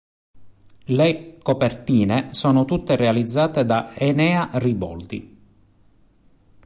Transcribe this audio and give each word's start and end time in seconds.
Le 0.97 1.37
copertina 1.43 2.33
sono 2.33 2.65
tutte 2.65 2.95
realizzate 2.95 3.65
da 3.65 3.93
Enea 3.93 4.49
Riboldi. 4.53 5.37